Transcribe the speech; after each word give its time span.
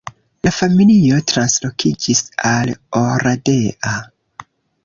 La 0.45 0.51
familio 0.59 1.19
translokiĝis 1.33 2.23
al 2.55 2.73
Oradea. 3.05 3.97